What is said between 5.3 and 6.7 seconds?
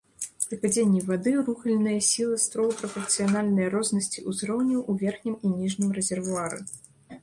і ніжнім рэзервуары.